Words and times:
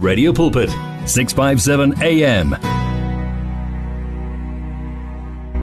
Radio 0.00 0.32
Pulpit 0.32 0.70
657 1.08 2.00
AM 2.00 2.50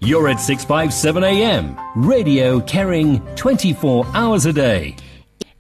You're 0.02 0.28
at 0.28 0.42
657 0.42 1.24
AM 1.24 1.80
radio 1.96 2.60
carrying 2.60 3.22
24 3.36 4.06
hours 4.14 4.46
a 4.46 4.52
day. 4.52 4.98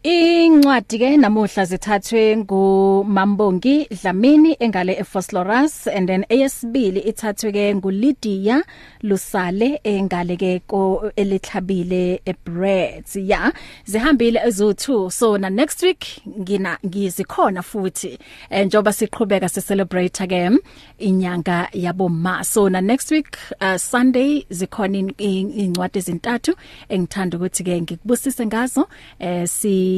Incwadi 0.06 1.00
ke 1.00 1.18
namuhla 1.18 1.66
zithathwe 1.66 2.38
nguMambongi 2.38 3.88
Dlamini 3.90 4.56
engale 4.60 4.94
eFosloras 5.02 5.88
and 5.88 6.08
then 6.08 6.26
eyesibili 6.30 7.00
ithathwe 7.00 7.52
ke 7.52 7.76
nguLydia 7.76 8.62
Lusale 9.02 9.80
engale 9.84 10.38
ke 10.38 10.62
ko 10.68 11.12
elithabile 11.16 12.22
eBreads 12.26 13.16
ya 13.16 13.52
zihambile 13.86 14.40
ezo2 14.40 15.10
so 15.10 15.38
na 15.38 15.50
next 15.50 15.84
week 15.84 16.06
ngina 16.40 16.78
ngizikhona 16.86 17.62
futhi. 17.62 18.20
Eh, 18.50 18.66
njoba 18.68 18.94
siqhubeka 18.94 19.50
se 19.50 19.62
celebrate 19.62 20.24
again 20.24 20.60
inyanga 21.00 21.70
yaboma 21.74 22.44
so 22.44 22.70
na 22.70 22.82
next 22.82 23.12
week 23.12 23.38
uh, 23.62 23.78
Sunday 23.78 24.46
zikhona 24.50 24.98
incwadi 25.18 26.00
ezintathu 26.00 26.56
engithanda 26.90 27.38
ukuthi 27.38 27.64
ke 27.64 27.82
ngikubusise 27.82 28.46
ngazo 28.46 28.88
eh 29.20 29.48
si 29.48 29.95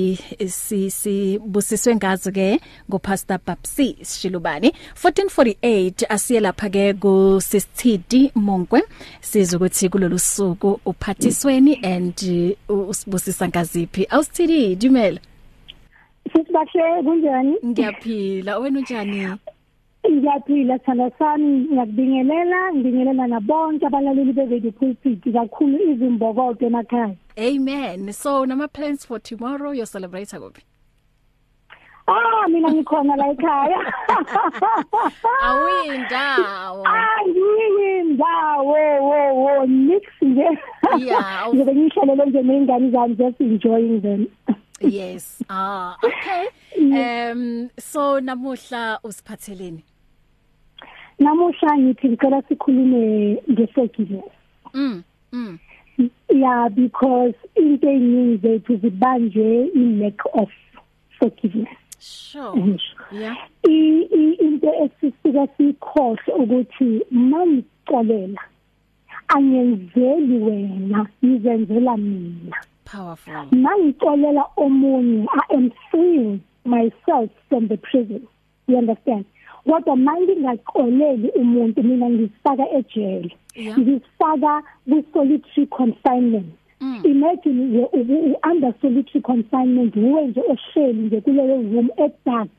si 0.48 0.92
sibusiswe 0.92 1.96
ngazo 1.96 2.32
ke 2.32 2.60
ngopastor 2.90 3.40
Babsi 3.46 3.98
Shilubani. 4.04 4.74
1448 5.04 6.06
asiye 6.10 6.40
lapha 6.40 6.70
ke 6.70 6.94
ku 6.94 7.42
Sistidi 7.42 8.32
Monkwe 8.36 8.82
siza 9.22 9.58
ukuthi 9.58 9.90
kulolu 9.90 10.20
suku 10.20 10.80
uphathisweni 10.86 11.80
and 11.84 12.20
usibusisa 12.70 13.48
ngaziphi. 13.48 14.08
Awusithidi 14.10 14.76
dumela. 14.76 15.20
Sisibahle 16.34 17.04
kunjani? 17.04 17.56
Ngiyaphila. 17.66 18.60
Wena 18.60 18.80
unjani? 18.80 19.38
Ngiyaphila 20.12 20.80
thanda 20.80 21.12
sami 21.20 21.68
ngiyakubingelela 21.68 22.74
ngibingelela 22.74 23.28
nabonke 23.28 23.86
abalaleli 23.86 24.34
beVideo 24.34 24.72
Pulpit 24.72 25.24
kakhulu 25.34 25.78
izimbokodo 25.92 26.68
emakhaya. 26.68 27.16
Amen. 27.38 28.14
So 28.14 28.46
nama 28.46 28.68
plans 28.68 29.06
for 29.06 29.20
tomorrow 29.20 29.72
you 29.72 29.86
celebrate 29.86 30.30
kuphi? 30.30 30.64
Ah 32.08 32.48
mina 32.48 32.70
ngikhona 32.70 33.16
la 33.18 33.26
ekhaya. 33.34 33.80
Awuyindawo. 35.44 36.84
Ah 36.88 37.20
ngiyindawo 37.28 38.80
wo 39.08 39.20
wo 39.36 39.68
mix 39.68 40.06
nje. 40.22 40.48
Yeah 41.00 41.48
Ngibe 41.54 41.76
ngihlalele 41.76 42.26
nje 42.26 42.42
nezingane 42.44 42.92
zami 42.92 43.16
just 43.16 43.42
enjoying 43.42 44.02
them. 44.02 44.28
Yes. 44.80 45.44
Ah 45.50 45.98
okay. 46.04 46.48
Um 46.78 47.70
so 47.80 48.20
namuhla 48.22 49.00
usiphatheleni 49.04 49.84
Namuhla 51.20 51.78
ngithi 51.78 52.10
ngicela 52.10 52.42
sikhulume 52.42 53.38
ngeforgiveness. 53.52 54.32
Mm. 54.74 55.04
Mm. 55.32 55.60
Yeah 56.30 56.70
because 56.70 57.34
into 57.56 57.88
eningi 57.88 58.38
zethu 58.38 58.78
zibanjwe 58.78 59.74
in 59.74 60.00
lack 60.00 60.20
of 60.34 60.50
forgiveness. 61.20 61.78
Sure. 62.00 62.78
Yeah. 63.12 63.36
I 63.66 64.08
into 64.40 64.72
esisuka 64.84 65.48
sikhohle 65.58 66.34
ukuthi 66.36 67.02
mangicolela 67.12 68.42
angenzeli 69.28 70.38
wena 70.40 71.08
ngizenzela 71.24 71.98
mina. 71.98 72.56
Powerful. 72.86 73.48
Mangicolela 73.52 74.46
omunye 74.58 75.26
I 75.34 75.56
am 75.56 75.72
freeing 75.92 76.42
myself 76.66 77.30
from 77.50 77.68
the 77.68 77.78
prison. 77.78 78.28
You 78.68 78.78
understand? 78.78 79.26
Kodwa 79.68 79.96
manje 79.96 80.34
ngingaxoleli 80.36 81.28
umuntu 81.42 81.84
mina 81.84 82.10
ngisifaka 82.10 82.66
ejele. 82.80 83.32
Ngisifaka 83.80 84.64
ku 84.90 85.04
solitary 85.14 85.66
confinement. 85.68 86.52
Mm. 86.82 87.02
imagine 87.06 87.74
ye 87.74 87.86
under 88.52 88.74
solitary 88.82 89.22
confinement 89.22 89.96
uwe 89.96 90.28
nje 90.28 90.42
ohleli 90.42 91.02
nje 91.02 91.22
kuleyo 91.22 91.58
room 91.72 91.90
e 91.98 92.10
dark 92.26 92.58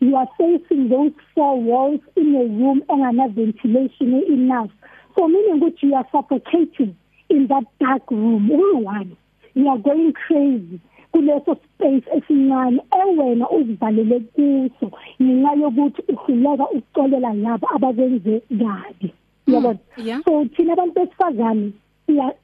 you 0.00 0.16
are 0.16 0.30
facing 0.38 0.88
those 0.88 1.12
four 1.34 1.60
walls 1.60 2.00
in 2.16 2.36
a 2.36 2.44
room 2.58 2.82
engana 2.88 3.28
ventilation 3.28 4.14
enough 4.32 4.70
so 5.14 5.28
meaning 5.28 5.60
ukuthi 5.60 5.86
you 5.86 5.96
are 5.96 6.08
suffocating 6.12 6.94
in 7.28 7.46
that 7.48 7.64
dark 7.80 8.10
room. 8.10 8.50
Uyi 8.50 8.84
one 8.84 9.16
you 9.54 9.68
are 9.68 9.78
going 9.78 10.12
crazy. 10.12 10.80
Kuleso 11.12 11.56
space 11.64 12.06
esincane 12.16 12.80
ewena 13.00 13.50
uzivalele 13.50 14.20
kuso 14.34 14.86
ngenxa 15.22 15.52
yokuthi 15.60 16.00
uhluleka 16.12 16.64
ukuxolela 16.76 17.32
labo 17.34 17.66
abakwenze 17.74 18.34
kabi. 18.60 19.08
Yabona? 19.46 19.78
Mm, 19.98 20.22
so 20.24 20.44
thina 20.54 20.72
abantu 20.72 20.94
besifazane 20.94 21.72
siya 22.06 22.34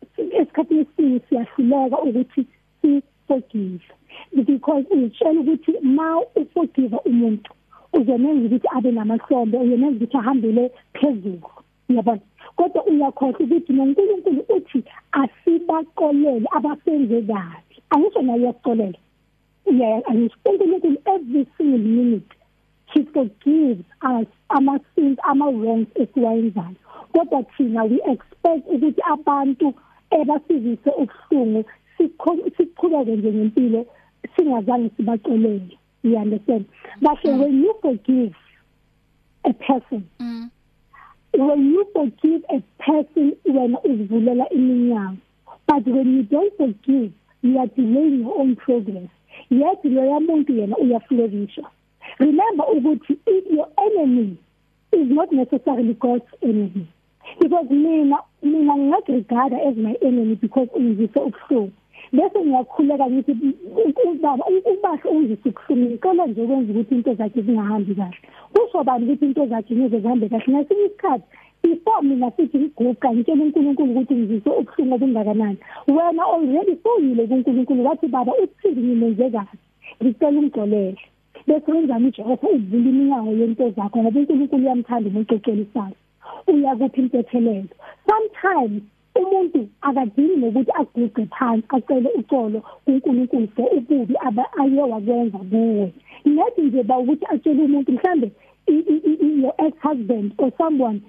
esikhathini 0.41 0.81
esiningi 0.81 1.21
siyahluleka 1.29 1.97
ukuthi 2.07 2.47
si 2.81 3.03
forgive 3.27 3.87
because 4.35 4.85
utshela 4.91 5.41
ukuthi 5.41 5.73
ma 5.83 6.21
uforgive 6.37 6.97
umuntu 7.05 7.51
uzomenza 7.93 8.47
ukuthi 8.47 8.69
abe 8.77 8.91
namahlombe 8.93 9.57
uyomenza 9.59 9.97
ukuthi 9.97 10.17
ahambele 10.17 10.71
phezulu. 10.95 11.51
Yabona? 11.89 12.21
Kodwa 12.57 12.85
uyakhohlwa 12.87 13.41
ukuthi 13.41 13.73
noNkulunkulu 13.73 14.43
uthi 14.57 14.79
asibaqolele 15.13 16.49
abasenze 16.57 17.23
kabi. 17.23 17.66
Angisho 17.91 18.23
naye 18.23 18.41
uyaxolela 18.41 18.99
yeah 19.67 20.03
angisho 20.07 20.37
uNkulunkulu 20.45 20.99
every 21.07 21.47
single 21.57 21.79
minute. 21.79 22.33
He 22.95 23.03
forgives 23.05 23.85
us 24.03 24.27
ama 24.49 24.81
sins 24.95 25.19
ama 25.25 25.47
wrongs 25.51 25.89
esiwayenzayo. 25.95 26.77
Kodwa 27.13 27.43
thina 27.57 27.85
we 27.85 28.01
expect 28.13 28.69
ukuthi 28.69 29.03
abantu 29.13 29.75
ebasizise 30.11 30.91
ubuhlungu 30.91 31.65
siqhubeke 32.57 33.17
nje 33.17 33.33
ngempilo 33.33 33.87
singazange 34.37 34.91
sibaxolele. 34.97 35.79
You 36.03 36.17
understand? 36.17 36.67
But 37.01 37.19
mm. 37.25 37.39
when 37.39 37.63
you 37.63 37.75
forgive 37.83 38.35
a 39.47 39.53
person 39.53 40.09
mm. 40.21 40.51
when 41.33 41.67
you 41.67 41.87
forgive 41.93 42.45
a 42.49 42.63
person 42.79 43.37
when 43.45 43.77
uzivulela 43.85 44.49
iminyango 44.51 45.19
but 45.67 45.87
when 45.87 46.17
you 46.17 46.23
don't 46.23 46.57
forgive 46.57 47.13
you 47.53 47.59
are 47.61 47.71
delaying 47.77 48.21
your 48.21 48.41
own 48.41 48.57
progress 48.57 49.11
yet 49.51 49.85
loya 49.85 50.21
muntu 50.21 50.53
yena 50.53 50.77
uyaflourisha 50.77 51.63
remember 52.19 52.67
ukuthi 52.77 53.19
your 53.51 53.69
enemy 53.87 54.37
is 54.93 55.09
not 55.11 55.33
necessarily 55.33 55.95
God's 55.95 56.31
enemy 56.43 56.87
because 57.41 57.67
mina 57.71 58.19
mina 58.43 58.75
ngingagregada 58.77 59.59
as 59.69 59.77
my 59.77 59.95
enemy 60.03 60.35
because 60.35 60.69
ungizise 60.75 61.21
ubuhlungu. 61.21 61.73
Bese 62.13 62.39
ngiyakhuleka 62.39 63.07
ngithi 63.11 63.33
ubaba 64.05 64.45
ubahle 64.73 65.11
ungizise 65.11 65.49
ubuhlungu. 65.49 65.91
Ngicela 65.91 66.27
nje 66.27 66.43
ukwenza 66.43 66.73
ukuthi 66.73 66.95
into 66.95 67.15
zakhe 67.15 67.43
zingahambi 67.43 67.95
kahle. 67.95 68.19
Kusho 68.53 68.85
bani 68.85 69.05
ukuthi 69.05 69.25
into 69.25 69.47
zakhe 69.47 69.75
ngeke 69.75 70.01
zihambe 70.01 70.29
kahle 70.29 70.53
ngesinye 70.53 70.85
isikhathi? 70.85 71.25
Before 71.63 72.03
mina 72.03 72.31
sithi 72.37 72.59
ngiguqa 72.59 73.09
ngitshela 73.13 73.43
uNkulunkulu 73.45 73.91
ukuthi 73.93 74.15
ngizise 74.15 74.51
ubuhlungu 74.51 74.95
obungakanani. 74.95 75.59
Wena 75.89 76.23
already 76.33 76.75
soyile 76.83 77.27
kuNkulunkulu 77.27 77.85
wathi 77.87 78.07
baba 78.09 78.33
uthini 78.43 78.83
ngimenze 78.83 79.31
kahle? 79.31 79.59
Ngicela 80.03 80.39
ungixolele 80.39 80.97
bese 81.47 81.73
wenzani 81.73 82.07
uJehova 82.09 82.49
uvula 82.49 82.89
iminyango 82.91 83.33
yento 83.41 83.71
zakho 83.71 83.99
ngoba 84.03 84.21
uNkulunkulu 84.21 84.63
uyamthanda 84.63 85.09
umuntu 85.11 85.35
ocelisayo 85.35 85.97
uyakuphi 86.47 87.01
impethelelo? 87.01 87.69
Sometimes 88.07 88.83
umuntu 89.21 89.69
akadingi 89.81 90.37
nokuthi 90.37 90.73
aguqe 90.81 91.27
phansi 91.35 91.67
acele 91.69 92.09
uxolo 92.19 92.59
kuNkulunkulu 92.85 93.49
for 93.55 93.69
ububi 93.77 94.15
aye 94.61 94.83
wakwenza 94.93 95.39
kuwe. 95.39 95.93
Nethi 96.25 96.63
nje 96.63 96.83
ba 96.83 96.99
ukuthi 96.99 97.25
atshele 97.33 97.63
umuntu 97.65 97.93
mhlambe 97.93 98.31
your 98.69 99.55
ex 99.59 99.77
husband 99.83 100.33
or 100.39 100.51
someone 100.59 101.01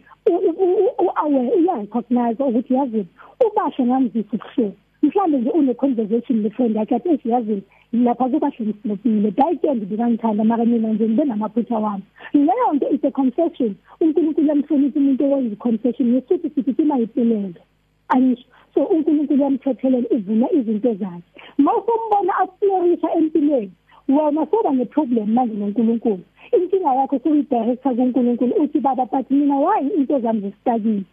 uaware 1.00 1.52
uyarecognize 1.58 2.44
ukuthi 2.44 2.74
yazi 2.74 3.06
ubasho 3.48 3.86
ngamzisa 3.86 4.30
ubuhlungu. 4.34 4.76
Mhlambe 5.02 5.38
nje 5.38 5.50
une 5.50 5.74
conversation 5.74 6.42
le 6.44 6.50
friend 6.50 6.76
yakhe 6.76 6.96
athi 6.96 7.30
yazi 7.30 7.64
lapha 7.94 8.30
kubahle 8.30 8.66
ngisilopile 8.66 9.32
dayike 9.32 9.76
ngibikangithanda 9.76 10.44
mara 10.44 10.66
mina 10.66 10.94
nje 10.94 11.10
ngibe 11.10 11.26
namaphutha 11.26 11.78
wami. 11.80 12.04
Leyo 12.34 12.74
nto 12.74 12.90
is 12.90 13.04
a 13.04 13.12
confession. 13.12 13.76
uNkulunkulu 14.02 14.48
yamhlonipha 14.48 15.00
umuntu 15.00 15.24
owenza 15.26 15.56
confession 15.56 16.10
nesithi 16.12 16.50
sithi 16.50 16.84
mayiphelele 16.84 17.62
ayisho. 18.10 18.46
So 18.74 18.84
uNkulunkulu 18.84 19.44
yamthethelela 19.44 20.08
uvuna 20.10 20.52
izinto 20.52 20.94
zakhe. 20.94 21.24
Mawusombona 21.58 22.34
aflourisha 22.38 23.14
empilweni 23.14 23.72
wena 24.08 24.48
soba 24.52 24.72
neproblem 24.72 25.34
manje 25.34 25.56
noNkulunkulu. 25.56 26.24
Inkinga 26.52 26.96
yakho 26.96 27.20
soyidirector 27.20 27.96
kuNkulunkulu 27.96 28.54
uthi 28.64 28.80
baba 28.80 29.06
but 29.06 29.32
mina 29.32 29.56
why 29.60 29.80
into 29.80 30.20
zami 30.20 30.42
zistakile? 30.42 31.06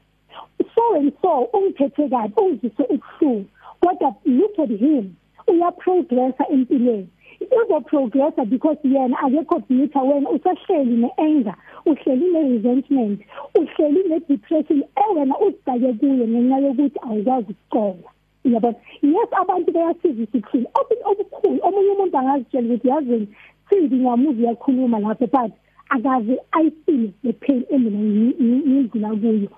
So 0.75 0.95
and 0.95 1.13
so 1.23 1.49
ungithethe 1.53 2.09
kabi 2.09 2.35
ungizise 2.37 2.83
ubuhlungu. 2.83 3.47
Kodwa 3.83 4.15
look 4.25 4.59
at 4.59 4.69
him. 4.69 5.17
Uyaprogressa 5.49 6.45
empilweni. 6.49 7.09
Uzoprogressa 7.51 8.45
because 8.49 8.79
yena 8.85 9.17
akekho 9.19 9.59
bitter 9.69 10.03
wena 10.03 10.31
usahleli 10.31 10.97
neanger 10.97 11.55
uhleli 11.87 12.33
neresentment 12.33 13.21
uhleli 13.55 14.09
nedepression 14.09 14.85
ewena 15.05 15.39
uzibheke 15.39 15.93
kuyo 15.99 16.29
ngenxa 16.29 16.59
yokuthi 16.59 16.99
awukwazi 17.03 17.53
ukucola 17.53 18.14
yabona 18.45 18.79
yes 19.03 19.31
abantu 19.43 19.73
bayasizisa 19.73 20.39
ukuhlula 20.39 20.69
obukhulu 21.11 21.59
omunye 21.67 21.91
umuntu 21.93 22.17
angazitshela 22.19 22.67
ukuthi 22.69 22.89
yazini 22.89 23.29
sindi 23.69 23.97
ngiyamuzi 23.97 24.43
yakhuluma 24.45 24.99
lapho 24.99 25.27
but 25.27 25.53
akaze 25.89 26.39
ayifile 26.53 27.11
le 27.25 27.33
pain 27.33 27.65
emina 27.71 27.99
ngidlula 28.01 29.11
kuyo. 29.21 29.49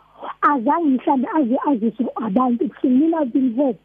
Azange 0.43 0.89
mhlambe 0.89 1.29
aze 1.37 1.57
azise 1.69 2.05
abantu 2.17 2.65
ukuthi 2.65 2.89
mina 2.89 3.25
been 3.25 3.55
hurt 3.57 3.77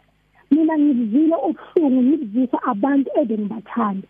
mina 0.51 0.77
ngizile 0.77 1.35
ubuhlungu 1.47 2.01
ngibuzisa 2.03 2.57
abantu 2.63 3.09
ebengibathanda. 3.21 4.07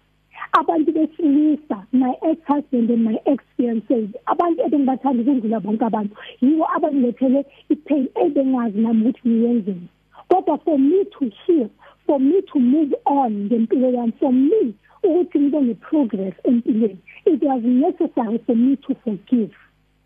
Abantu 0.59 0.91
besilisa 0.91 1.77
my 1.91 2.13
ex 2.29 2.37
husband 2.47 2.89
and 2.89 3.03
my 3.03 3.17
ex 3.25 3.39
fiancés 3.57 4.09
abantu 4.25 4.59
ebengibathanda 4.65 5.21
ukundlula 5.21 5.59
bonke 5.59 5.85
abantu. 5.85 6.15
Yiwo 6.41 6.65
abangilethele 6.75 7.45
ipain 7.69 8.07
ebengazi 8.23 8.79
nami 8.79 9.01
ukuthi 9.01 9.29
ngiyenzeni. 9.29 9.87
Kodwa 10.31 10.57
for 10.63 10.79
me 10.79 11.03
to 11.05 11.31
heal 11.45 11.69
for 12.05 12.19
me 12.19 12.41
to 12.41 12.59
move 12.59 12.93
on 13.05 13.31
ngempilo 13.45 13.89
yami 13.89 14.13
for 14.19 14.33
me 14.33 14.73
ukuthi 15.03 15.39
ngibe 15.39 15.61
ne-progress 15.61 16.33
empilweni 16.43 16.97
it 17.25 17.43
was 17.43 17.61
necessary 17.63 18.37
for 18.45 18.55
me 18.55 18.75
to 18.77 18.95
forgive. 19.03 19.51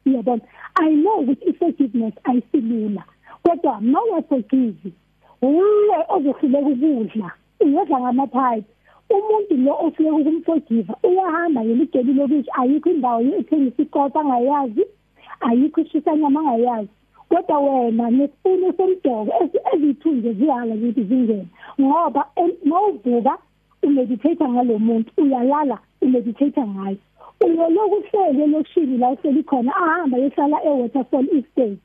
Yabona? 0.06 0.42
I 0.76 0.90
know 0.96 1.22
ukuthi 1.22 1.50
i-forgiveness 1.50 2.14
ayisilula 2.24 3.04
kodwa 3.44 3.82
mawaforgive 3.82 4.92
uwe 5.42 5.98
ozohluleka 6.10 6.70
ukudla 6.70 7.32
uyedla 7.60 8.00
ngamaphayiphi. 8.00 8.72
Umuntu 9.10 9.58
lo 9.58 9.74
ohluleka 9.84 10.18
ukumforgive 10.18 10.94
uyahamba 11.04 11.62
yena 11.62 11.84
igeli 11.84 12.14
lokuthi 12.14 12.50
ayikho 12.60 12.90
indawo 12.90 13.22
ethengisa 13.40 13.84
ikopa 13.84 14.20
angayazi 14.22 14.84
ayikho 15.40 15.82
ishisanyama 15.82 16.40
angayazi. 16.40 16.90
Kodwa 17.36 17.60
wena 17.60 18.10
nesipunu 18.10 18.74
somdoko 18.78 19.32
ezithunje 19.74 20.34
zihala 20.34 20.76
ukuthi 20.76 21.04
zingene. 21.04 21.48
Ngoba 21.82 22.26
mawuvuka 22.66 23.38
umeditate 23.84 24.50
ngalo 24.50 24.80
muntu 24.80 25.12
uyalala 25.18 25.78
umeditate 26.02 26.62
ngayo. 26.62 26.98
Uyoloku 27.46 27.96
uhlele 27.96 28.48
lokushini 28.48 28.98
la 28.98 29.10
uhleli 29.10 29.44
khona 29.44 29.76
ahamba 29.76 30.18
yehlala 30.18 30.58
eWaterfall 30.64 31.28
Estate 31.38 31.78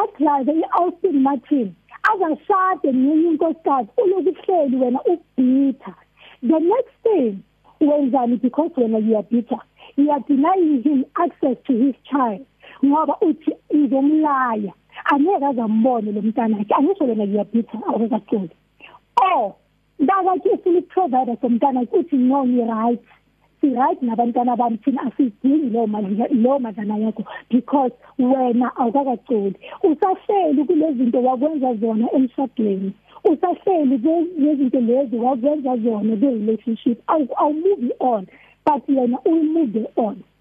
adrive 0.00 0.52
iAustin 0.52 1.20
Martin 1.20 1.72
azashade 2.10 2.92
nenye 2.92 3.28
inkosikazi 3.28 3.88
ulokuhleli 4.04 4.76
wena 4.76 5.00
ubitha 5.12 5.94
the 6.42 6.58
next 6.58 6.94
thing 7.02 7.38
wenzani? 7.80 8.36
Because 8.42 8.72
wena 8.76 8.98
you 8.98 9.16
are 9.16 9.22
bitter 9.22 9.62
you 9.96 10.10
are 10.10 10.20
denying 10.20 10.82
him 10.82 11.04
access 11.16 11.56
to 11.66 11.72
his 11.72 11.94
child. 12.10 12.46
Ngoba 12.84 13.16
uthi 13.20 13.52
ngizomlaya. 13.74 14.72
Angeke 15.04 15.46
azambone 15.46 16.12
lo 16.12 16.22
mntana 16.22 16.56
wakhe 16.56 16.74
angisho 16.74 17.04
wena 17.04 17.24
you 17.24 17.40
are 17.40 17.48
bitter 17.52 17.80
awukaqoli 17.88 18.50
oh 19.22 19.54
ndakathi 19.98 20.48
ufuna 20.48 20.78
ukuprovider 20.78 21.36
somntana 21.40 21.80
uthi 21.80 22.16
no 22.16 22.44
you 22.44 22.64
right 22.66 23.00
si 23.60 23.68
right 23.74 24.02
nabantwana 24.02 24.56
bami 24.56 24.78
thina 24.78 25.02
asidingi 25.02 25.70
lo 25.70 25.86
madla 25.86 26.26
lo 26.30 26.58
madlana 26.58 26.98
yakho 26.98 27.24
because 27.50 27.92
wena 28.18 28.76
awukakacoli 28.76 29.54
usahleli 29.82 30.64
kulezinto 30.64 31.22
wakwenza 31.22 31.74
zona 31.74 32.12
emshadweni. 32.12 32.92
Usahleli 33.24 34.00
lezinto 34.38 34.80
lezi 34.80 35.16
wakwenza 35.16 35.76
zona 35.76 36.16
be 36.16 36.30
relationship 36.30 36.98
awu 37.06 37.54
move 37.54 37.94
on 38.00 38.26
but 38.66 38.88
yena 38.88 39.18
uyi 39.24 39.42
move 39.42 39.86
on. 39.96 40.16
so 40.16 40.31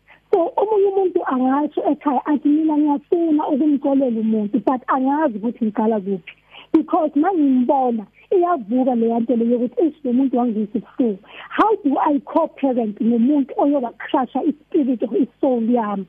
omunye 0.61 0.87
umuntu 0.93 1.19
angasho 1.33 1.81
ekhaya 1.91 2.21
athi 2.25 2.47
mina 2.47 2.77
ngiyafuna 2.77 3.43
ukumcolela 3.51 4.19
umuntu 4.25 4.55
but 4.65 4.81
angazi 4.87 5.37
ukuthi 5.37 5.65
ngicala 5.65 5.99
kuphi. 5.99 6.33
Because 6.73 7.11
mangimbona 7.15 8.05
iyavuka 8.31 8.95
le 8.95 9.07
yanto 9.09 9.35
le 9.35 9.45
yokuthi 9.51 9.81
isho 9.87 10.09
umuntu 10.09 10.37
wangisa 10.37 10.79
ubuhlungu. 10.79 11.19
How 11.49 11.75
do 11.83 11.97
i 11.99 12.19
co-parent 12.19 12.95
nomuntu 13.01 13.51
oyoba 13.57 13.91
crusha 13.99 14.39
ispirit 14.43 15.03
of 15.03 15.11
isoul 15.11 15.67
yami? 15.77 16.05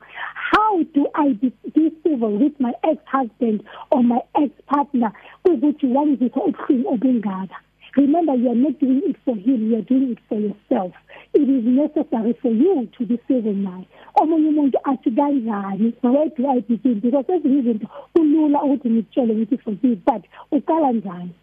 How 0.51 0.83
do 0.93 1.07
i 1.15 1.33
be, 1.33 1.51
be 1.75 1.91
civil 2.03 2.37
with 2.37 2.57
my 2.59 2.73
ex 2.83 2.97
husband 3.05 3.63
or 3.91 4.03
my 4.03 4.21
ex 4.35 4.51
partner 4.67 5.11
ukuthi 5.45 5.87
wangisa 5.87 6.39
ubuhlungu 6.39 6.93
obungaka? 6.93 7.57
Remember, 7.95 8.33
you 8.35 8.49
are 8.49 8.55
not 8.55 8.79
doing 8.79 9.01
it 9.05 9.17
for 9.23 9.35
him, 9.35 9.69
you 9.69 9.77
are 9.77 9.81
doing 9.81 10.11
it 10.11 10.19
for 10.27 10.39
yourself. 10.39 10.93
It 11.33 11.47
is 11.47 11.63
necessary 11.63 12.33
for 12.41 12.51
you 12.51 12.89
to 12.97 13.05
be 13.05 13.19
civil 13.27 13.53
now. 13.53 13.85
Omunye 14.19 14.49
umuntu 14.49 14.77
athi 14.85 15.11
kanjani, 15.11 15.93
where 16.01 16.29
do 16.29 16.47
I 16.47 16.59
begin? 16.61 16.99
Because 16.99 17.25
ezinye 17.25 17.59
izinto 17.59 17.87
kulula 18.15 18.63
ukuthi 18.63 18.89
ngitshele 18.89 19.35
ngithi 19.35 19.57
forgive, 19.63 20.05
but 20.05 20.23
uqala 20.51 20.91
njani? 20.91 21.33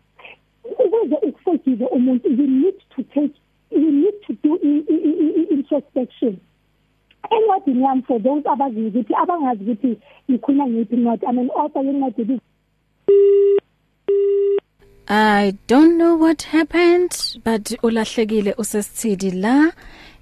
ukuze 0.65 1.17
ukuforgive 1.29 1.85
umuntu 1.87 2.29
you 2.29 2.47
need 2.47 2.79
to 2.95 3.03
take 3.15 3.35
you 3.71 3.91
need 3.91 4.15
to 4.27 4.33
do 4.43 4.53
introspection 5.51 6.37
encwadini 7.31 7.83
yami 7.85 8.03
for 8.03 8.23
those 8.23 8.49
abazi 8.49 8.81
ukuthi 8.81 9.15
abangazi 9.15 9.63
ukuthi 9.65 9.99
ngikhuluma 10.31 10.67
ngiphi 10.67 10.95
incwadi 10.95 11.27
i 11.27 11.33
mean 11.33 11.51
author 11.55 11.85
yencwadi 11.85 12.41
I 15.13 15.57
don't 15.67 15.99
know 15.99 16.15
what 16.15 16.43
happened 16.43 17.41
but 17.43 17.65
ulahlekile 17.83 18.55
usesithidi 18.57 19.31
la. 19.43 19.73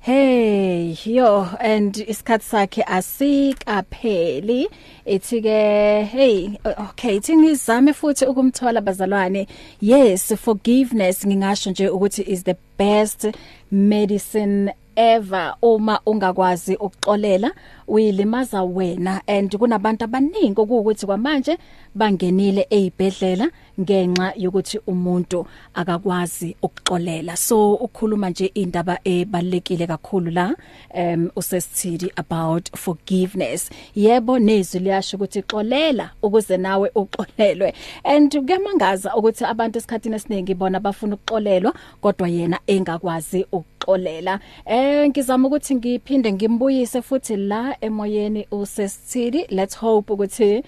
Hey 0.00 0.96
yo 1.04 1.46
and 1.60 1.94
isikhathi 1.94 2.44
sakhe 2.44 2.82
asikapheli. 2.82 4.66
Ethi 5.06 5.42
ke 5.42 6.06
hey 6.06 6.58
okay 6.64 7.20
thingizame 7.20 7.92
futhi 7.92 8.24
ukumthola 8.24 8.80
bazalwane. 8.80 9.46
Yes 9.80 10.34
forgiveness 10.36 11.26
ngingasho 11.26 11.70
nje 11.70 11.88
ukuthi 11.88 12.22
is 12.26 12.44
the 12.44 12.56
best 12.78 13.26
medicine 13.70 14.72
ever. 14.96 15.54
Uma 15.62 16.00
ungakwazi 16.06 16.76
ukuxolela 16.76 17.52
uyilimaza 17.88 18.62
wena. 18.62 19.22
And 19.26 19.56
kunabantu 19.56 20.04
abaningi 20.04 20.60
ukuthi 20.60 21.06
kwamanje 21.06 21.58
bangenile 21.94 22.66
ezibhedlela 22.70 23.50
ngenxa 23.80 24.32
yokuthi 24.36 24.78
umuntu 24.86 25.46
akakwazi 25.74 26.56
ukuxolela. 26.62 27.36
So 27.36 27.74
ukhuluma 27.74 28.30
nje 28.30 28.46
indaba 28.46 28.98
ebalekile 29.04 29.86
kakhulu 29.86 30.30
la 30.30 30.54
um 30.94 31.30
usesithidi 31.36 32.12
about 32.16 32.76
forgiveness. 32.76 33.70
Yebo 33.94 34.38
nezwi 34.38 34.80
liyasho 34.80 35.16
ukuthi 35.16 35.42
xolela 35.42 36.10
ukuze 36.22 36.56
nawe 36.56 36.90
uxolelwe. 36.94 37.74
And 38.04 38.32
kuyamangaza 38.32 39.16
ukuthi 39.16 39.44
abantu 39.44 39.78
esikhatini 39.78 40.16
esiningi 40.16 40.54
bona 40.54 40.80
bafuna 40.80 41.14
ukuxolelwa 41.14 41.74
kodwa 42.00 42.28
yena 42.28 42.60
engakwazi 42.66 43.46
ukuxolela. 43.78 44.40
Eh 44.66 45.08
ngizama 45.08 45.48
ukuthi 45.48 45.74
ngiphinde 45.74 46.32
ngimbuyise 46.32 47.02
futhi 47.02 47.36
la 47.36 47.76
emoyeni 47.80 48.46
usesithidi 48.50 49.46
let's 49.50 49.76
hope 49.76 50.12
ukuthi 50.12 50.62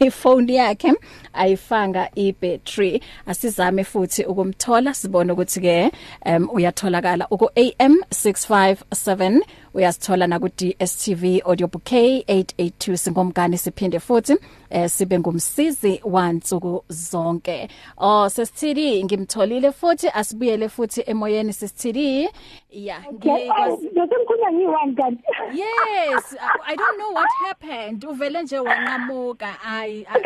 ifone 0.00 0.54
yakhe 0.54 0.92
ayifanga 1.32 2.10
ibattery. 2.14 3.00
Asizame 3.26 3.84
futhi 3.84 4.24
ukumthola. 4.24 4.94
Sibone 4.94 5.32
ukuthi 5.32 5.60
ke 5.60 5.90
um 6.26 6.48
uyatholakala 6.52 7.26
uku 7.30 7.50
AM 7.56 7.96
657 8.10 9.40
uyasithola 9.74 10.26
na 10.26 10.38
ku 10.38 10.48
DSTV 10.48 11.42
audio 11.46 11.66
bouquet 11.66 12.24
882 12.28 12.96
singomgani 12.96 13.58
siphinde 13.58 14.00
futhi 14.00 14.36
eh 14.70 14.90
sibe 14.90 15.18
ngumsizi 15.18 16.00
wansuku 16.04 16.84
zonke. 16.88 17.68
Oh 17.96 18.28
sesithidi 18.28 19.04
ngimtholile 19.04 19.72
futhi 19.72 20.08
asibuyele 20.08 20.68
futhi 20.68 21.02
emoyeni 21.06 21.52
sesithidi 21.52 22.28
yeah 22.70 23.02
ngikwazi 23.12 23.86
ngikhuluma 23.86 24.52
ngiyi-one 24.52 24.94
kanti? 24.94 25.22
Yes 25.54 26.36
i 26.66 26.76
don't 26.76 26.98
know 26.98 27.12
what 27.12 27.30
happened. 27.46 28.04
Uvele 28.04 28.42
nje 28.42 28.58
wanqamuka. 28.58 29.56
I, 29.64 30.06
I 30.08 30.20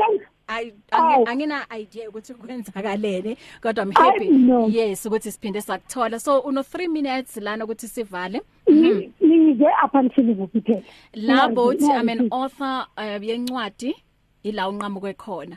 I 0.52 0.72
angina 1.26 1.66
idea 1.70 2.08
ukuthi 2.08 2.34
kwenzakalene 2.34 3.36
kodwa 3.60 3.84
I'm 3.84 3.92
happy. 3.92 4.28
yes 4.78 5.06
ukuthi 5.06 5.32
siphinde 5.32 5.60
sakuthola. 5.60 6.20
So 6.20 6.40
uno 6.40 6.60
3 6.60 6.88
minutes 6.88 7.36
lana 7.36 7.64
ukuthi 7.64 7.88
sivale. 7.88 8.40
Nize 8.66 9.66
up 9.84 9.94
until 9.94 10.34
kuphela 10.34 10.82
labo 11.14 11.66
uthi 11.66 11.84
I'm 11.84 12.08
an 12.08 12.28
author 12.30 12.86
uh, 12.96 13.22
yencwadi 13.22 13.94
ila 14.42 14.68
unqamuke 14.68 15.14
khona. 15.14 15.56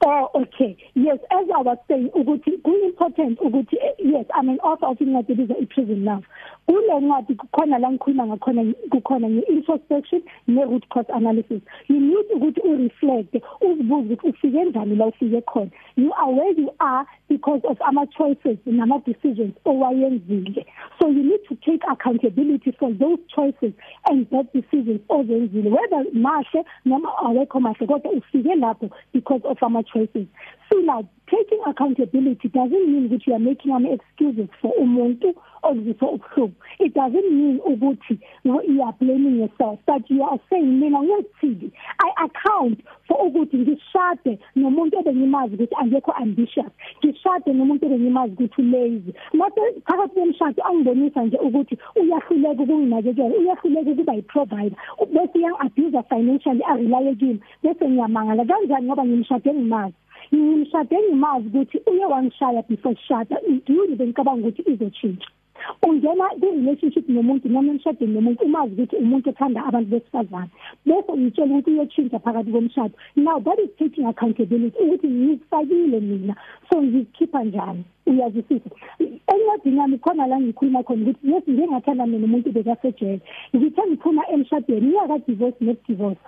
Oh 0.00 0.30
okay. 0.58 0.76
Yes 0.94 1.18
as 1.30 1.46
I 1.54 1.62
was 1.62 1.78
saying 1.88 2.10
ukuthi 2.10 2.62
ku 2.62 2.74
important 2.84 3.38
ukuthi 3.38 3.76
yes 3.98 4.26
I 4.34 4.42
mean 4.42 4.58
author 4.60 4.86
of 4.86 4.98
incwadi 4.98 5.32
ibiza 5.32 5.54
i-prison 5.60 6.04
love 6.04 6.24
kule 6.66 7.00
ncwadi 7.00 7.34
kukhona 7.34 7.78
la 7.78 7.90
ngikhuluma 7.90 8.26
ngakhona 8.26 8.74
kukhona 8.90 9.28
nge-introspection 9.28 10.22
ne-root 10.46 10.88
cause 10.88 11.12
analysis. 11.12 11.62
You 11.88 12.00
need 12.00 12.26
ukuthi 12.34 12.60
u-reflect 12.60 13.42
uzibuze 13.60 14.14
ukuthi 14.14 14.28
ufike 14.28 14.64
njani 14.64 14.96
la 14.96 15.06
ufike 15.06 15.40
khona. 15.40 15.70
You 15.96 16.12
are 16.12 16.32
where 16.32 16.60
you 16.60 16.70
are 16.78 17.06
because 17.28 17.60
of 17.64 17.80
ama 17.80 18.06
choices 18.06 18.58
nama 18.66 18.98
decisions 19.06 19.54
owayenzile. 19.64 20.66
So 21.00 21.08
you 21.08 21.22
need 21.22 21.40
to 21.48 21.54
take 21.54 21.82
accountability 21.90 22.72
for 22.78 22.92
those 22.92 23.18
choices 23.34 23.72
and 24.10 24.26
that 24.30 24.52
decisions 24.52 25.00
ozenzile 25.08 25.70
whether 25.70 26.04
mahle 26.12 26.64
noma 26.84 27.08
awekho 27.18 27.60
mahle 27.60 27.86
kodwa 27.86 28.12
ufike 28.12 28.54
lapho 28.54 28.90
because 29.12 29.42
of 29.44 29.62
ama 29.62 29.82
choices 29.82 30.26
so 30.70 30.78
now 30.78 31.08
taking 31.30 31.60
accountability 31.66 32.48
doesn't 32.48 32.86
mean 32.92 33.08
that 33.10 33.26
you 33.26 33.34
are 33.34 33.38
making 33.38 33.72
any 33.72 33.92
excuses 33.94 34.48
for 34.60 34.72
umuntu 34.80 35.34
okuzisa 35.62 36.06
ubuhlungu. 36.06 36.54
It 36.78 36.94
doesn't 36.94 37.30
mean 37.32 37.60
ukuthi 37.60 38.18
you 38.44 38.82
are 38.82 38.92
blaming 38.92 39.40
yourself 39.40 39.78
but 39.86 40.08
you 40.10 40.22
are 40.22 40.38
saying 40.50 40.80
mina 40.80 40.98
ngiyithini 40.98 41.70
i 41.98 42.24
account 42.24 42.80
for 43.06 43.18
ukuthi 43.26 43.56
ngishade 43.56 44.38
nomuntu 44.56 44.98
ebengimazi 44.98 45.54
ukuthi 45.54 45.74
angekho 45.74 46.12
ambitious. 46.12 46.72
Ngishade 47.04 47.52
nomuntu 47.52 47.86
ebengimazi 47.86 48.32
ukuthi 48.32 48.62
lazy 48.62 49.12
mase 49.32 49.60
phakathi 49.86 50.14
kwemshado 50.14 50.62
angibonisa 50.64 51.22
nje 51.22 51.36
ukuthi 51.36 51.78
uyahluleka 51.96 52.62
ukunginakekela 52.62 53.36
uyahluleka 53.36 53.90
ukuba 53.90 54.14
yi 54.14 54.22
provider 54.22 54.78
bese 55.12 55.38
yang 55.40 55.56
abuse 55.60 56.02
financially 56.08 56.62
areliable 56.64 57.38
bese 57.62 57.88
ngiyamangala 57.88 58.44
kanjani 58.44 58.86
ngoba 58.86 59.04
ngimshade 59.04 59.54
ngimazi? 59.54 59.94
Ngimshade 60.34 60.96
ngimazi 61.02 61.46
ukuthi 61.48 61.76
uye 61.90 62.04
wangishaya 62.12 62.62
before 62.68 62.96
shada 63.06 63.36
yini 63.68 63.96
bengicabanga 63.98 64.48
ukuthi 64.48 64.62
izotshintsha 64.72 65.30
ungena 65.82 66.24
kwi-relationship 66.40 67.08
nomuntu 67.08 67.48
noma 67.48 67.70
emshadweni 67.72 68.14
nomuntu 68.14 68.44
umazi 68.44 68.72
ukuthi 68.72 68.96
umuntu 68.96 69.30
othanda 69.30 69.64
abantu 69.68 69.88
besifazane. 69.90 70.50
Bese 70.86 71.10
uyitshela 71.12 71.52
ukuthi 71.52 71.70
uyotshintsha 71.70 72.18
phakathi 72.24 72.52
komshado. 72.52 72.94
Now 73.16 73.38
that 73.40 73.58
is 73.58 73.70
taking 73.78 74.06
accountability? 74.06 74.78
Ukuthi 74.78 75.08
ngiyifakile 75.08 76.00
mina 76.00 76.34
so 76.70 76.82
ngikhipha 76.82 77.44
njani? 77.44 77.84
Uyazwisisa? 78.06 78.70
Encwadini 79.32 79.78
yami 79.78 79.98
khona 79.98 80.26
la 80.26 80.40
ngikhuluma 80.40 80.82
khona 80.82 81.02
ukuthi 81.02 81.30
yes 81.30 81.44
ngike 81.48 81.68
ngathanda 81.68 82.06
mina 82.06 82.24
umuntu 82.24 82.52
bekasejele 82.52 83.20
ngithe 83.56 83.82
ngiphuma 83.88 84.22
emshadweni 84.30 84.86
ngiyaka 84.86 85.18
divorce 85.18 86.20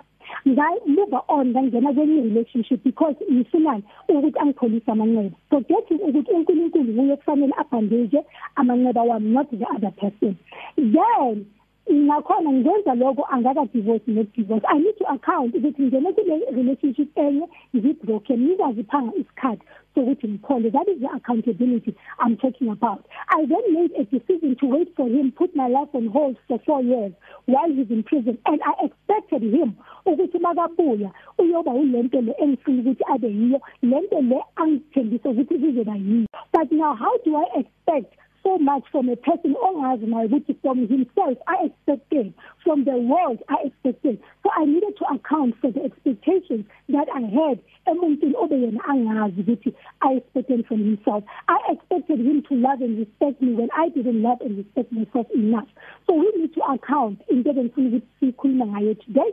ne 0.45 0.53
divorce 0.53 0.55
ngayi 0.55 0.79
move 0.85 1.17
on 1.27 1.47
ngangena 1.47 1.93
kwenye 1.93 2.21
relationship? 2.21 2.83
Because 2.83 3.15
ngifunani 3.31 3.83
ukuthi 4.09 4.39
angipholise 4.39 4.91
amanxeba 4.91 5.35
forgetting 5.49 5.99
ukuthi 6.01 6.31
uNkulunkulu 6.31 6.93
nguye 6.93 7.15
kufanele 7.15 7.53
abhandeze 7.57 8.25
amanxeba 8.55 9.03
wami 9.03 9.29
not 9.29 9.49
the 9.49 9.65
other 9.75 9.91
person. 9.91 10.35
Then 10.75 11.45
nakhona 11.87 12.51
ngenza 12.51 12.95
lokho 12.95 13.25
angaka 13.31 13.65
divorce 13.73 14.07
ne 14.07 14.23
divorce 14.23 14.65
i 14.67 14.79
need 14.79 14.97
to 14.97 15.05
account 15.05 15.55
ukuthi 15.55 15.81
ngene 15.81 16.13
kule 16.13 16.45
relationship 16.51 17.17
enye 17.17 17.47
ngibroken 17.75 18.39
ngizazi 18.39 18.83
phanga 18.83 19.11
isikhathi 19.15 19.65
sokuthi 19.95 20.27
ngiphole. 20.27 20.71
That 20.71 20.87
is 20.87 21.01
the 21.01 21.07
accountability 21.07 21.95
i'm 22.19 22.37
talking 22.37 22.69
about. 22.69 23.05
I 23.29 23.45
then 23.45 23.73
made 23.73 23.91
a 23.97 24.03
decision 24.05 24.55
to 24.59 24.65
wait 24.67 24.95
for 24.95 25.07
him 25.07 25.31
put 25.31 25.55
my 25.55 25.67
life 25.67 25.89
on 25.93 26.07
hold 26.07 26.37
for 26.47 26.59
4 26.59 26.81
years. 26.83 27.13
While 27.51 27.71
he's 27.75 27.91
in 27.91 28.03
prison 28.03 28.37
and 28.45 28.61
i 28.65 28.85
expected 28.85 29.41
him 29.41 29.73
ukuthi 30.05 30.39
makabuya 30.39 31.11
uyoba 31.37 31.71
ulento 31.71 32.21
le 32.21 32.33
engifuna 32.39 32.81
ukuthi 32.81 33.03
abe 33.13 33.27
yiyo. 33.27 33.61
Lento 33.81 34.21
le 34.21 34.39
angithembisa 34.55 35.29
ukuthi 35.29 35.55
izoba 35.55 35.95
yiyo. 35.95 36.27
But 36.53 36.71
now 36.71 36.93
how 36.95 37.17
do 37.25 37.35
i 37.35 37.45
expect 37.59 38.13
so 38.43 38.57
much 38.57 38.83
from 38.91 39.09
a 39.09 39.15
person 39.15 39.55
ongazi 39.55 40.05
naye 40.05 40.25
ukuthi 40.25 40.53
from 40.61 40.87
himself 40.87 41.37
I 41.47 41.65
expected 41.65 42.33
from 42.63 42.85
the 42.85 42.97
world 42.97 43.39
I 43.49 43.57
expected 43.65 44.19
so 44.43 44.49
I 44.55 44.65
needed 44.65 44.97
to 44.97 45.05
account 45.05 45.55
for 45.61 45.71
the 45.71 45.83
expectations 45.83 46.65
that 46.89 47.07
I 47.13 47.21
had 47.21 47.59
emuntwini 47.85 48.35
obe 48.37 48.55
yena 48.55 48.83
angazi 48.83 49.41
ukuthi 49.41 49.73
I 50.01 50.13
expected 50.13 50.65
from 50.67 50.83
himself. 50.83 51.23
I 51.47 51.57
expected 51.69 52.19
him 52.19 52.43
to 52.49 52.55
love 52.55 52.81
and 52.81 52.97
respect 52.99 53.41
me 53.41 53.53
when 53.53 53.69
I 53.75 53.89
didn't 53.89 54.21
love 54.21 54.41
and 54.41 54.57
respect 54.57 54.91
myself 54.91 55.27
enough. 55.33 55.67
So 56.07 56.13
we 56.13 56.31
need 56.37 56.53
to 56.55 56.61
account 56.61 57.21
into 57.29 57.49
engifuna 57.49 57.89
ukuthi 57.89 58.07
sikhuluma 58.19 58.65
ngayo 58.65 58.95
today. 59.05 59.31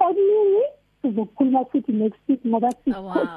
Okunye 0.00 0.62
sizokhuluma 1.02 1.64
futhi 1.64 1.92
next 1.92 2.18
week 2.28 2.40
ngoba 2.46 2.72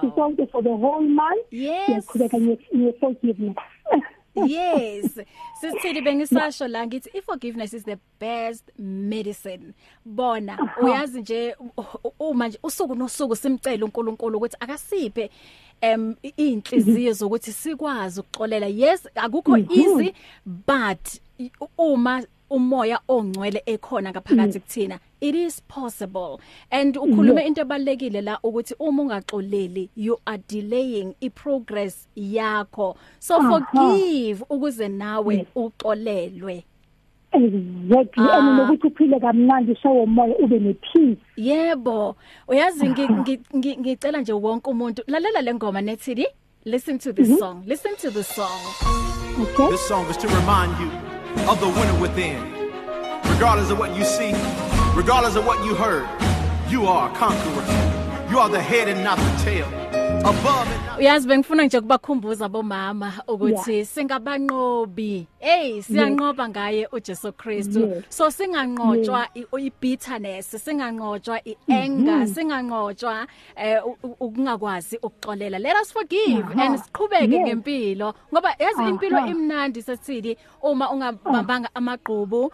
sisonke 0.01 0.51
for 0.51 0.63
the 0.63 0.69
whole 0.69 1.01
month. 1.01 1.45
Siyakhuleka 1.51 2.37
nge-forgiveness. 2.37 3.57
yes. 4.35 5.19
Sisithi 5.61 6.01
bengisasho 6.01 6.67
la 6.67 6.87
ngithi 6.87 7.09
i-forgiveness 7.17 7.73
is 7.73 7.83
the 7.83 7.97
best 8.19 8.63
medicine 8.77 9.73
bona 10.05 10.57
uyazi 10.81 11.21
nje 11.21 11.55
uma 12.19 12.47
nje 12.47 12.59
usuku 12.63 12.95
nosuku 12.95 13.35
simcela 13.35 13.85
uNkulunkulu 13.85 14.37
ukuthi 14.37 14.57
akasiphe 14.59 15.29
em 15.81 16.15
inhliziyo 16.37 17.13
zokuthi 17.13 17.51
sikwazi 17.51 18.19
ukuxolela. 18.19 18.67
Yes 18.67 19.07
akukho 19.15 19.57
easy 19.57 20.13
but 20.45 21.21
uma 21.77 22.23
umoya 22.53 22.99
ongcwele 23.07 23.63
ekhona 23.65 24.11
ngaphakathi 24.11 24.59
kuthina. 24.59 24.99
It 25.21 25.35
is 25.35 25.61
possible. 25.61 26.39
And 26.69 26.95
ukhulume 26.95 27.45
into 27.45 27.61
ebalekile 27.61 28.21
la 28.21 28.37
ukuthi 28.43 28.75
uma 28.79 29.03
ungaxoleli 29.03 29.89
you 29.95 30.19
are 30.27 30.37
delaying 30.47 31.15
i 31.21 31.29
progress 31.29 32.07
yakho. 32.15 32.95
So 33.19 33.41
forgive 33.41 34.43
ukuze 34.49 34.87
nawe 34.87 35.47
uxolelwe. 35.55 36.63
Exactly. 37.33 38.23
And 38.23 38.47
ah. 38.47 38.57
nokuthi 38.57 38.87
uphile 38.87 39.19
kamnandi 39.19 39.75
shawo 39.75 40.03
umoya 40.03 40.35
ube 40.37 40.59
nepeace. 40.59 41.17
Yebo. 41.37 42.15
Uyazi 42.47 42.89
ngicela 42.89 44.21
nje 44.21 44.33
wonke 44.33 44.69
umuntu 44.69 45.03
lalela 45.07 45.41
lengoma 45.41 45.81
nethi 45.81 46.25
listen 46.65 46.97
to 46.99 47.13
this 47.13 47.27
mm 47.27 47.35
-hmm. 47.35 47.39
song. 47.39 47.63
Listen 47.65 47.95
to 47.95 48.11
the 48.11 48.23
song. 48.23 48.61
Okay. 49.41 49.71
This 49.71 49.87
song 49.87 50.09
is 50.09 50.17
to 50.17 50.27
remind 50.27 50.79
you 50.79 51.02
of 51.49 51.59
the 51.59 51.67
winner 51.67 51.99
within. 51.99 52.41
Regardless 53.33 53.69
of 53.69 53.79
what 53.79 53.95
you 53.95 54.03
see 54.03 54.33
regardless 54.95 55.35
of 55.35 55.43
what 55.43 55.65
you 55.65 55.73
heard 55.73 56.07
you 56.73 56.87
are 56.87 57.11
a 57.11 57.15
conqueror. 57.15 58.29
You 58.29 58.39
are 58.39 58.49
the 58.49 58.59
head 58.59 58.87
and 58.87 59.03
not 59.03 59.17
the 59.17 59.43
tail. 59.43 59.82
Uyazi 60.99 61.27
bengifuna 61.27 61.63
nje 61.63 61.81
kubakhumbuza 61.81 62.49
bomama 62.49 63.13
ukuthi 63.27 63.85
singabanqobi. 63.85 65.27
Hey 65.39 65.81
siyanqoba 65.81 66.49
ngaye 66.49 66.87
uJesu 66.91 67.33
Kristu. 67.33 68.03
So 68.09 68.31
singanqotshwa 68.31 69.27
ibitterness, 69.59 70.55
singanqotshwa 70.65 71.41
ianger, 71.67 72.15
mm-hmm. 72.15 72.33
singanqotshwa 72.33 73.27
eh 73.55 73.81
ukungakwazi 74.19 74.97
ukuxolela. 74.97 75.59
Let 75.59 75.75
us 75.81 75.91
forgive 75.91 76.45
and 76.55 76.79
siqhubeke 76.79 77.39
ngempilo. 77.39 78.13
Ngoba 78.33 78.55
yazi 78.59 78.89
impilo 78.89 79.27
imnandi 79.27 79.81
sesithili 79.81 80.37
uma 80.61 80.91
ungabambanga 80.91 81.69
amagqubu. 81.75 82.51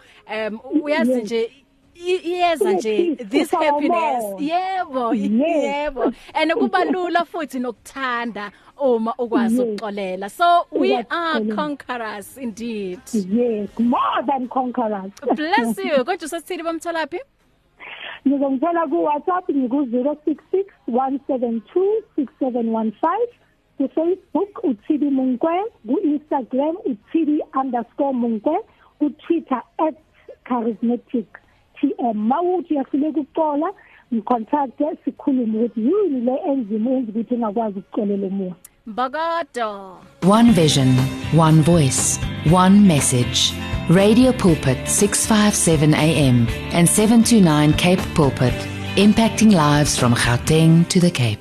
Um 0.48 0.60
uyazi 0.82 1.22
nje 1.22 1.50
iyeza 1.94 2.72
nje 2.72 3.16
this 3.16 3.50
happiness. 3.50 4.24
yebo 4.38 5.14
yebo. 5.14 6.14
And 6.34 6.52
kuba 6.52 6.84
lula 6.84 7.24
futhi 7.24 7.58
nokuthanda 7.58 8.50
uma 8.78 9.14
ukwazi 9.18 9.62
ukuxolela. 9.62 10.30
So 10.30 10.66
we 10.70 10.94
are 11.10 11.44
conquerors 11.54 12.36
indeed. 12.38 13.00
Yes 13.12 13.68
more 13.78 14.22
than 14.26 14.48
conquerors. 14.48 15.12
Bless 15.36 15.78
you. 15.78 16.04
Konje 16.04 16.28
sesithili 16.28 16.62
bamthola 16.62 17.06
phi 17.06 17.20
Ngizongithola 18.26 18.86
ku 18.90 19.04
WhatsApp 19.04 19.48
ngiku 19.48 19.76
066 19.76 20.64
172 20.88 22.02
6715 22.16 23.40
ku 23.78 23.88
Facebook 23.94 24.64
uThidi 24.64 25.08
Munkwe 25.10 25.56
ku 25.88 25.96
Instagram 26.04 26.76
uThidi_munkwe 26.84 28.56
ku 28.98 29.10
Twitter 29.24 29.62
@charismatic. 30.44 31.28
TM 31.80 32.14
mawuthi 32.14 32.74
yahluleka 32.74 33.20
ukuxola 33.20 33.72
ngicontact 34.14 34.80
sikhulume 35.04 35.58
ukuthi 35.58 35.80
yini 35.80 36.20
le 36.20 36.36
enzima 36.50 36.90
enza 36.90 37.12
ukuthi 37.12 37.38
ngakwazi 37.38 37.78
ukuxolela 37.78 38.26
umoya 38.26 38.54
Bagado 38.86 39.98
One 40.22 40.52
vision 40.52 40.88
one 41.36 41.62
voice 41.62 42.18
one 42.50 42.86
message. 42.86 43.52
Radio 43.88 44.32
Pulpit 44.32 44.88
657 44.88 45.94
AM 45.94 46.46
and 46.72 46.88
729 46.88 47.72
Cape 47.74 48.00
Pulpit 48.14 48.54
impacting 48.96 49.52
lives 49.52 49.98
from 49.98 50.14
Gauteng 50.14 50.88
to 50.88 51.00
the 51.00 51.10
Cape. 51.10 51.40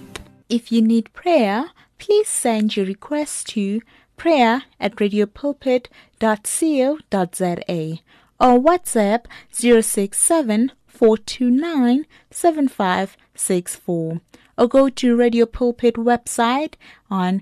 If 0.50 0.72
you 0.72 0.82
need 0.82 1.14
prayer 1.14 1.66
please 2.00 2.28
send 2.28 2.76
your 2.76 2.86
request 2.86 3.48
to 3.50 3.82
prayer 4.18 4.64
at 4.80 4.96
radiopulpit.co.za 4.96 7.56
or 8.40 8.60
WhatsApp 8.60 9.26
067 9.52 10.72
429 10.88 12.06
7564 12.32 14.22
or 14.58 14.68
go 14.68 14.90
to 14.90 15.16
Radio 15.16 15.46
Pulpit 15.46 15.96
website 15.96 16.74
on 17.10 17.42